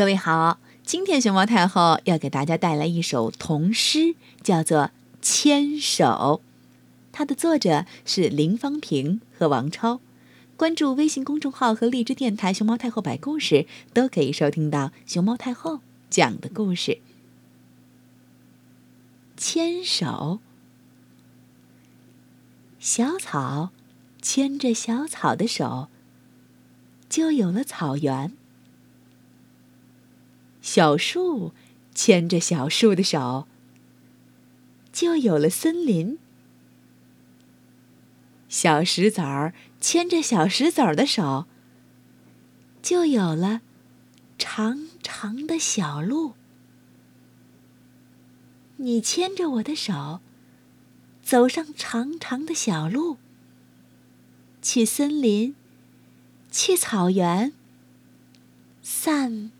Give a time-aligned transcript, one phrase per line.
[0.00, 4.84] 各位好，今天熊猫太后要给大家带来一首童诗，叫做
[5.20, 6.06] 《牵手》，
[7.12, 10.00] 它的作者是林芳平和王超。
[10.56, 17.02] 关注微信公众号和荔枝电台“熊猫太后摆故事”，都可以收听到熊猫太后讲的故事。
[19.36, 20.38] 牵手，
[22.78, 23.68] 小草
[24.22, 25.88] 牵着小草的手，
[27.10, 28.32] 就有了草原。
[30.72, 31.52] 小树
[31.96, 33.48] 牵着小树的手，
[34.92, 36.16] 就有了森林。
[38.48, 41.46] 小石子儿牵着小石子儿的手，
[42.80, 43.62] 就有了
[44.38, 46.34] 长长的小路。
[48.76, 50.20] 你牵着我的手，
[51.20, 53.16] 走上长长的小路，
[54.62, 55.56] 去森林，
[56.52, 57.52] 去草原，
[58.84, 59.50] 散。